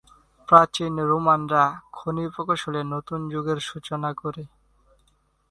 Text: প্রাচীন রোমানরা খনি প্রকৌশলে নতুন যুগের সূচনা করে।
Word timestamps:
প্রাচীন 0.49 0.93
রোমানরা 1.09 1.63
খনি 1.93 2.25
প্রকৌশলে 2.33 2.81
নতুন 2.93 3.19
যুগের 3.29 3.59
সূচনা 3.69 4.09
করে। 4.13 4.43